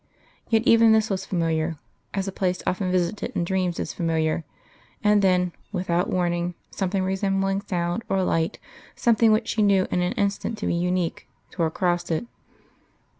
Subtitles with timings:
[0.49, 1.77] Yet even this was familiar,
[2.15, 4.43] as a place often visited in dreams is familiar;
[5.03, 8.57] and then, without warning, something resembling sound or light,
[8.95, 12.25] something which she knew in an instant to be unique, tore across it....